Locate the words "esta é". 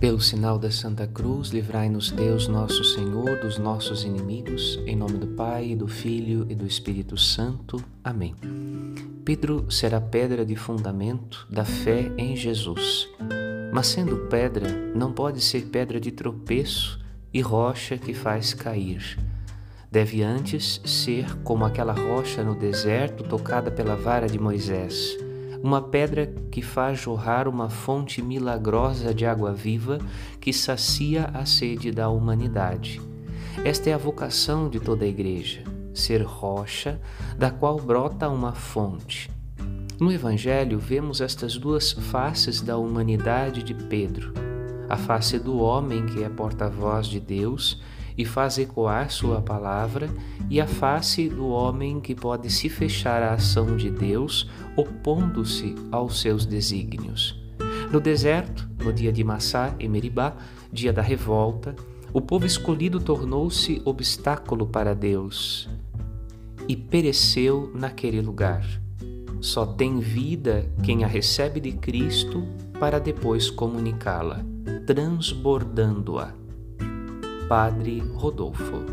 33.64-33.92